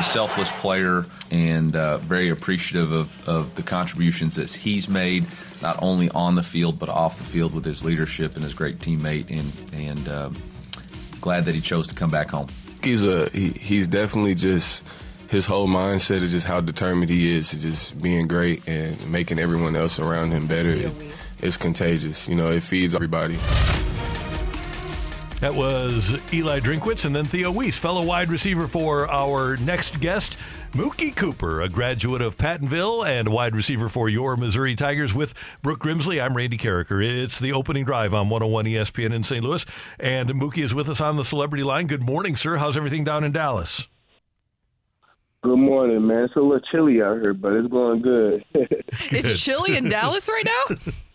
[0.00, 5.26] A selfless player and uh, very appreciative of, of the contributions that he's made,
[5.60, 8.78] not only on the field but off the field with his leadership and his great
[8.78, 9.30] teammate.
[9.30, 10.36] And and um,
[11.20, 12.48] glad that he chose to come back home.
[12.82, 14.86] He's a he, he's definitely just
[15.28, 19.38] his whole mindset is just how determined he is to just being great and making
[19.38, 20.70] everyone else around him better.
[20.70, 20.94] It,
[21.40, 22.26] it's contagious.
[22.26, 23.38] You know, it feeds everybody.
[25.40, 30.36] That was Eli Drinkwitz and then Theo Wease, fellow wide receiver for our next guest.
[30.72, 35.80] Mookie Cooper, a graduate of Pattonville and wide receiver for your Missouri Tigers with Brooke
[35.80, 36.22] Grimsley.
[36.22, 37.02] I'm Randy Karraker.
[37.02, 39.42] It's the opening drive on 101 ESPN in St.
[39.42, 39.64] Louis.
[39.98, 41.86] And Mookie is with us on the celebrity line.
[41.86, 42.58] Good morning, sir.
[42.58, 43.88] How's everything down in Dallas?
[45.42, 46.24] Good morning, man.
[46.24, 48.44] It's a little chilly out here, but it's going good.
[49.10, 50.76] It's chilly in Dallas right now?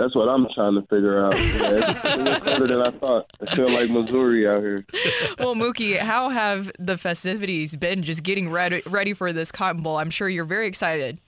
[0.00, 1.34] That's what I'm trying to figure out.
[1.60, 3.30] Yeah, it's a colder than I thought.
[3.46, 4.86] I feel like Missouri out here.
[5.38, 9.98] well, Mookie, how have the festivities been just getting ready, ready for this Cotton Bowl?
[9.98, 11.20] I'm sure you're very excited.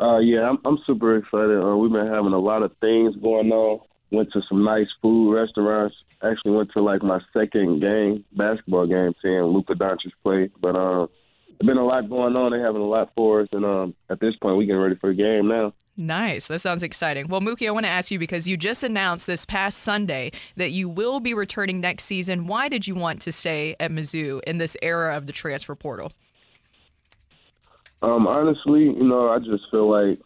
[0.00, 1.62] Uh, yeah, I'm, I'm super excited.
[1.62, 3.80] Uh, we've been having a lot of things going on.
[4.10, 5.96] Went to some nice food restaurants.
[6.22, 10.50] Actually went to like my second game, basketball game, seeing Luka Doncic play.
[10.60, 11.08] But um,
[11.48, 12.52] there's been a lot going on.
[12.52, 15.08] They're having a lot for us, and um, at this point, we getting ready for
[15.08, 15.72] the game now.
[15.96, 16.48] Nice.
[16.48, 17.28] That sounds exciting.
[17.28, 20.70] Well, Mookie, I want to ask you because you just announced this past Sunday that
[20.70, 22.46] you will be returning next season.
[22.48, 26.12] Why did you want to stay at Mizzou in this era of the transfer portal?
[28.02, 30.18] Um, honestly, you know, I just feel like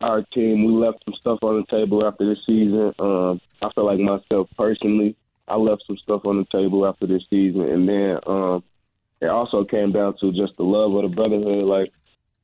[0.00, 2.92] our team, we left some stuff on the table after this season.
[2.98, 5.14] Um, I feel like myself personally,
[5.46, 7.62] I left some stuff on the table after this season.
[7.62, 8.64] And then um,
[9.20, 11.64] it also came down to just the love of the brotherhood.
[11.64, 11.92] Like,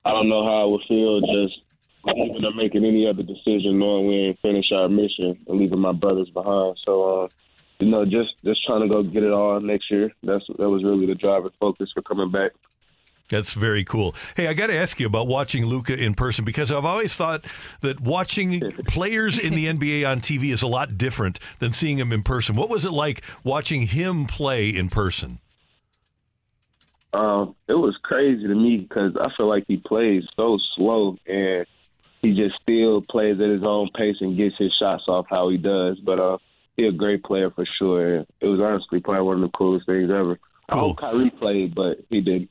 [0.05, 1.59] I don't know how I would feel just
[2.05, 5.93] leaving or making any other decision knowing we ain't finished our mission and leaving my
[5.93, 6.77] brothers behind.
[6.85, 7.29] So, uh,
[7.79, 10.13] you know, just just trying to go get it all next year.
[10.23, 12.53] That's that was really the driver focus for coming back.
[13.29, 14.15] That's very cool.
[14.37, 17.45] Hey, I got to ask you about watching Luka in person because I've always thought
[17.83, 22.11] that watching players in the NBA on TV is a lot different than seeing him
[22.11, 22.57] in person.
[22.57, 25.41] What was it like watching him play in person?
[27.13, 31.67] Um, it was crazy to me because I feel like he plays so slow and
[32.29, 35.57] he just still plays at his own pace and gets his shots off how he
[35.57, 35.99] does.
[36.01, 36.39] But uh,
[36.77, 38.17] he's a great player for sure.
[38.19, 40.39] It was honestly probably one of the coolest things ever.
[40.69, 40.81] I Cool.
[40.89, 42.51] hope Kyrie played, but he didn't.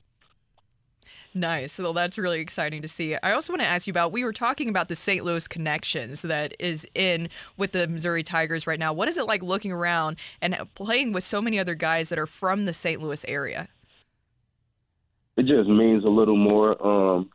[1.35, 1.77] Nice.
[1.77, 3.15] Well, that's really exciting to see.
[3.21, 5.23] I also want to ask you about we were talking about the St.
[5.23, 8.91] Louis connections that is in with the Missouri Tigers right now.
[8.94, 12.25] What is it like looking around and playing with so many other guys that are
[12.25, 12.99] from the St.
[12.99, 13.67] Louis area?
[15.35, 16.83] It just means a little more.
[16.83, 17.29] Um,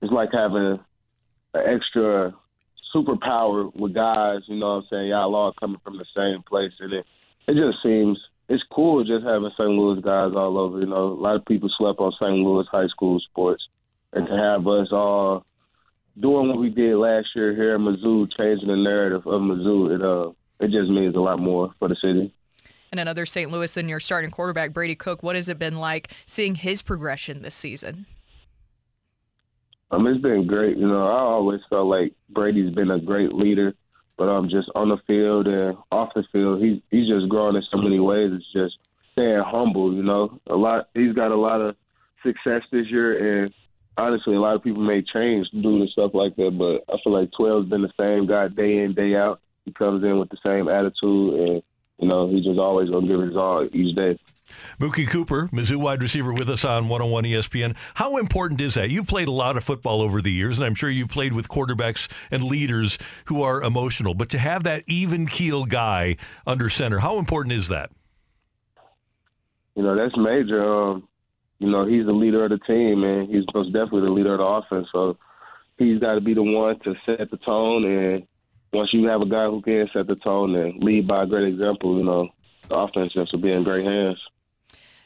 [0.00, 0.78] it's like having
[1.54, 2.34] an extra
[2.94, 4.42] superpower with guys.
[4.46, 5.08] You know what I'm saying?
[5.08, 7.06] Y'all all coming from the same place, and it
[7.46, 8.18] it just seems
[8.48, 9.70] it's cool just having St.
[9.70, 10.80] Louis guys all over.
[10.80, 12.34] You know, a lot of people slept on St.
[12.34, 13.62] Louis high school sports,
[14.12, 15.44] and to have us all
[16.18, 20.02] doing what we did last year here in Mizzou, changing the narrative of Mizzou, it
[20.02, 22.34] uh it just means a lot more for the city.
[22.90, 23.50] And another St.
[23.50, 27.42] Louis and your starting quarterback, Brady Cook, what has it been like seeing his progression
[27.42, 28.06] this season?
[29.90, 30.76] Um, it's been great.
[30.76, 33.74] You know, I always felt like Brady's been a great leader,
[34.16, 37.62] but um, just on the field and off the field, he's he's just grown in
[37.70, 38.30] so many ways.
[38.32, 38.78] It's just
[39.12, 39.92] staying humble.
[39.92, 40.88] You know, a lot.
[40.94, 41.76] He's got a lot of
[42.22, 43.52] success this year, and
[43.96, 46.56] honestly, a lot of people may change due to stuff like that.
[46.56, 49.40] But I feel like 12's been the same guy day in day out.
[49.64, 51.62] He comes in with the same attitude, and
[52.00, 54.18] you know, he's just always gonna give his all each day.
[54.80, 57.76] Mookie Cooper, Mizzou wide receiver, with us on 101 ESPN.
[57.94, 58.90] How important is that?
[58.90, 61.48] You've played a lot of football over the years, and I'm sure you've played with
[61.48, 64.14] quarterbacks and leaders who are emotional.
[64.14, 66.16] But to have that even keel guy
[66.46, 67.90] under center, how important is that?
[69.76, 70.90] You know, that's major.
[70.90, 71.08] Um,
[71.58, 74.38] you know, he's the leader of the team, and he's most definitely the leader of
[74.38, 74.88] the offense.
[74.92, 75.16] So
[75.78, 78.26] he's got to be the one to set the tone and
[78.72, 81.48] once you have a guy who can set the tone and lead by a great
[81.48, 82.28] example, you know,
[82.68, 84.18] the offense just will be in great hands.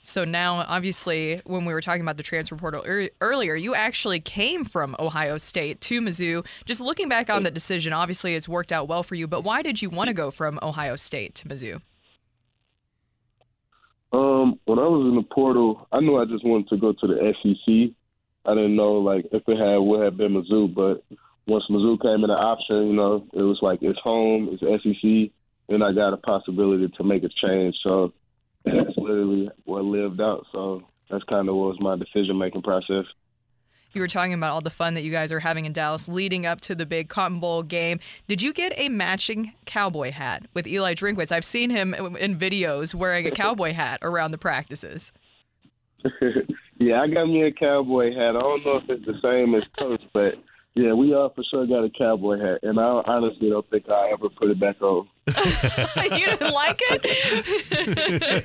[0.06, 4.20] So now, obviously, when we were talking about the transfer portal er- earlier, you actually
[4.20, 6.46] came from Ohio State to Mizzou.
[6.66, 9.62] Just looking back on the decision, obviously it's worked out well for you, but why
[9.62, 11.80] did you want to go from Ohio State to Mizzou?
[14.12, 17.06] Um, when I was in the portal, I knew I just wanted to go to
[17.06, 17.96] the SEC.
[18.44, 21.02] I didn't know like if it had would have been Mizzou, but
[21.46, 25.30] once Mizzou came in the option, you know, it was like it's home, it's SEC,
[25.68, 27.76] and I got a possibility to make a change.
[27.82, 28.12] So
[28.64, 30.46] that's literally what lived out.
[30.52, 33.04] So that's kind of what was my decision making process.
[33.92, 36.46] You were talking about all the fun that you guys are having in Dallas leading
[36.46, 38.00] up to the big Cotton Bowl game.
[38.26, 41.30] Did you get a matching cowboy hat with Eli Drinkwitz?
[41.30, 45.12] I've seen him in videos wearing a cowboy hat around the practices.
[46.78, 48.34] yeah, I got me a cowboy hat.
[48.34, 50.34] I don't know if it's the same as Coach, but
[50.74, 54.10] yeah, we all for sure got a cowboy hat, and I honestly don't think I
[54.12, 55.08] ever put it back on.
[55.26, 57.00] you didn't like it?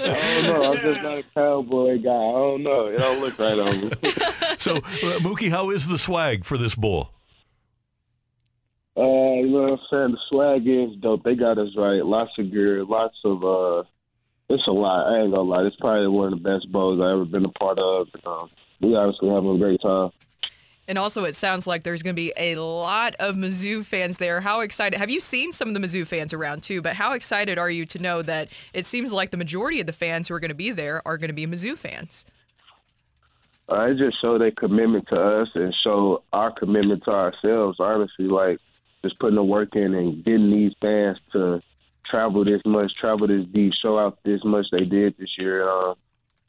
[0.07, 0.73] I don't know.
[0.73, 2.09] I'm just not a cowboy guy.
[2.09, 2.87] I don't know.
[2.87, 3.91] It don't look right on me.
[4.57, 7.09] so, uh, Mookie, how is the swag for this bowl?
[8.95, 10.11] Uh, you know what I'm saying?
[10.11, 11.23] The swag is dope.
[11.23, 12.05] They got us right.
[12.05, 13.83] Lots of gear, lots of uh
[14.49, 15.13] it's a lot.
[15.13, 15.63] I ain't gonna lie.
[15.63, 18.07] It's probably one of the best bowls I've ever been a part of.
[18.25, 18.49] Um,
[18.81, 20.09] we obviously having a great time.
[20.89, 24.41] And also, it sounds like there's going to be a lot of Mizzou fans there.
[24.41, 24.97] How excited?
[24.97, 26.81] Have you seen some of the Mizzou fans around too?
[26.81, 29.93] But how excited are you to know that it seems like the majority of the
[29.93, 32.25] fans who are going to be there are going to be Mizzou fans?
[33.69, 37.79] I just show their commitment to us and show our commitment to ourselves.
[37.79, 38.57] Honestly, like
[39.03, 41.61] just putting the work in and getting these fans to
[42.09, 45.69] travel this much, travel this deep, show out this much they did this year.
[45.69, 45.93] Uh,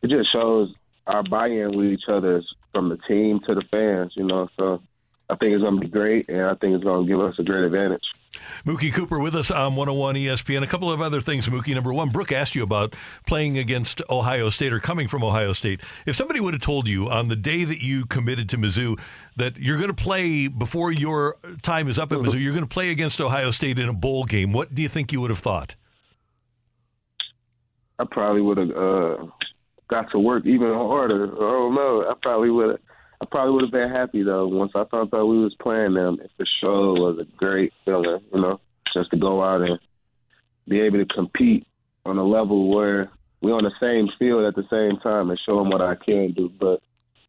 [0.00, 0.72] it just shows
[1.10, 2.42] our buy-in with each other
[2.72, 4.48] from the team to the fans, you know.
[4.56, 4.80] So
[5.28, 7.34] I think it's going to be great, and I think it's going to give us
[7.38, 8.02] a great advantage.
[8.64, 10.62] Mookie Cooper with us on 101 ESPN.
[10.62, 11.74] A couple of other things, Mookie.
[11.74, 12.94] Number one, Brooke asked you about
[13.26, 15.80] playing against Ohio State or coming from Ohio State.
[16.06, 19.00] If somebody would have told you on the day that you committed to Mizzou
[19.36, 22.72] that you're going to play before your time is up at Mizzou, you're going to
[22.72, 25.40] play against Ohio State in a bowl game, what do you think you would have
[25.40, 25.74] thought?
[27.98, 29.26] I probably would have uh,
[29.90, 31.26] got to work even harder.
[31.26, 32.06] I don't know.
[32.08, 32.80] I probably would have.
[33.22, 36.18] I probably would have been happy though once I found out we was playing them.
[36.24, 38.60] It for sure was a great feeling, you know,
[38.94, 39.78] just to go out and
[40.66, 41.66] be able to compete
[42.06, 43.10] on a level where
[43.42, 46.32] we're on the same field at the same time and show them what I can
[46.32, 46.48] do.
[46.48, 46.80] But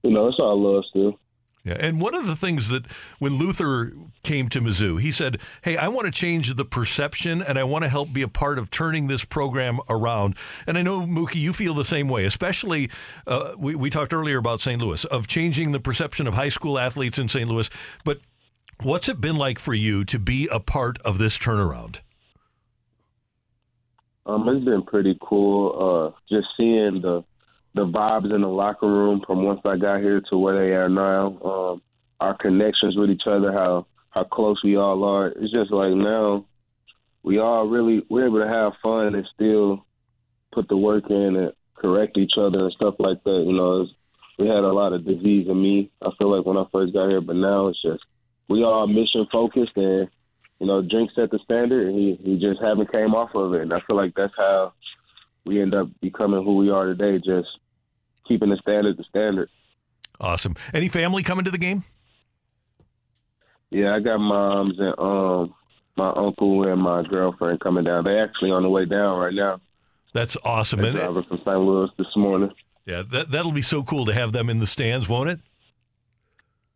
[0.02, 1.20] you know, it's all love still.
[1.64, 2.88] Yeah, and one of the things that
[3.20, 3.94] when Luther
[4.24, 7.84] came to Mizzou, he said, "Hey, I want to change the perception, and I want
[7.84, 10.36] to help be a part of turning this program around."
[10.66, 12.26] And I know Mookie, you feel the same way.
[12.26, 12.90] Especially,
[13.28, 14.82] uh, we we talked earlier about St.
[14.82, 17.48] Louis of changing the perception of high school athletes in St.
[17.48, 17.70] Louis.
[18.04, 18.22] But
[18.82, 22.00] what's it been like for you to be a part of this turnaround?
[24.26, 26.16] Um, it's been pretty cool.
[26.16, 27.24] Uh, just seeing the
[27.74, 30.90] the vibes in the locker room from once I got here to where they are
[30.90, 31.38] now.
[31.44, 31.82] Um,
[32.20, 35.28] our connections with each other, how how close we all are.
[35.28, 36.46] It's just like now
[37.24, 39.86] we all really we're able to have fun and still
[40.52, 43.44] put the work in and correct each other and stuff like that.
[43.48, 43.88] You know,
[44.38, 45.90] we had a lot of disease in me.
[46.02, 48.04] I feel like when I first got here, but now it's just
[48.48, 50.10] we all mission focused and
[50.62, 53.62] you know, Drink set the standard and he, he just haven't came off of it.
[53.64, 54.74] And I feel like that's how
[55.44, 57.48] we end up becoming who we are today, just
[58.32, 59.50] keeping the standard the standard.
[60.20, 60.56] Awesome.
[60.74, 61.84] Any family coming to the game?
[63.70, 65.54] Yeah, I got moms and um
[65.98, 68.06] my uncle and my girlfriend coming down.
[68.06, 69.60] They're actually on the way down right now.
[70.14, 70.82] That's awesome.
[70.82, 71.60] They're driving from St.
[71.60, 72.52] Louis this morning.
[72.86, 75.40] Yeah, that that'll be so cool to have them in the stands, won't it?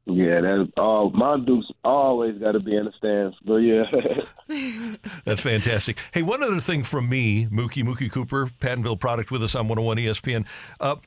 [0.07, 1.09] Yeah, that's all.
[1.09, 4.95] My Duke's always got to be in the stands, but yeah,
[5.25, 5.97] that's fantastic.
[6.13, 9.97] Hey, one other thing from me, Mookie Mookie Cooper, Pattonville product with us on 101
[9.97, 10.45] ESPN.
[10.79, 10.97] Uh,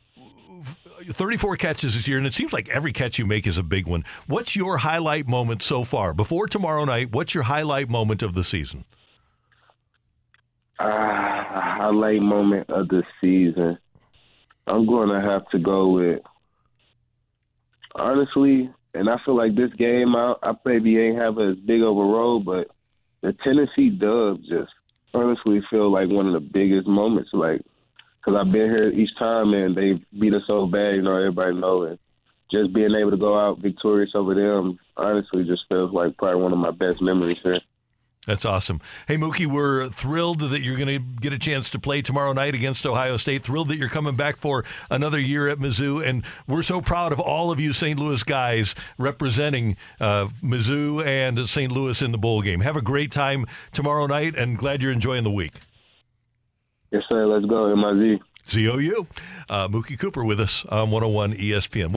[1.04, 3.86] 34 catches this year, and it seems like every catch you make is a big
[3.86, 4.04] one.
[4.26, 6.12] What's your highlight moment so far?
[6.12, 8.84] Before tomorrow night, what's your highlight moment of the season?
[10.78, 13.78] Uh, highlight moment of the season.
[14.66, 16.20] I'm going to have to go with,
[17.94, 21.96] honestly, and I feel like this game, I, I maybe ain't have as big of
[21.96, 22.68] a role, but
[23.22, 24.72] the Tennessee dub just
[25.14, 27.30] honestly feel like one of the biggest moments.
[27.32, 27.62] Like
[28.28, 30.96] because I've been here each time and they beat us so bad.
[30.96, 31.98] You know, everybody know it.
[32.50, 36.52] Just being able to go out victorious over them, honestly, just feels like probably one
[36.52, 37.60] of my best memories here.
[38.26, 38.82] That's awesome.
[39.06, 42.54] Hey, Mookie, we're thrilled that you're going to get a chance to play tomorrow night
[42.54, 43.42] against Ohio State.
[43.42, 46.06] Thrilled that you're coming back for another year at Mizzou.
[46.06, 47.98] And we're so proud of all of you St.
[47.98, 51.72] Louis guys representing uh, Mizzou and St.
[51.72, 52.60] Louis in the bowl game.
[52.60, 55.54] Have a great time tomorrow night and glad you're enjoying the week.
[56.90, 57.26] Yes, sir.
[57.26, 58.20] Let's go, MIZ.
[58.48, 59.06] ZOU.
[59.48, 61.92] Uh, Mookie Cooper with us on 101 ESPN.